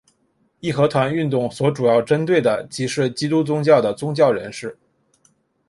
[0.61, 4.75] 义和团运动所主要针对的即是基督宗教的宗教人士。